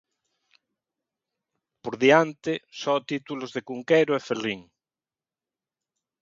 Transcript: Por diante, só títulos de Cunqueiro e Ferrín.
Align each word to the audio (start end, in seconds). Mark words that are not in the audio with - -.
Por 1.83 1.93
diante, 2.03 2.53
só 2.81 2.93
títulos 3.09 3.49
de 3.55 3.61
Cunqueiro 3.67 4.13
e 4.15 4.21
Ferrín. 4.27 4.61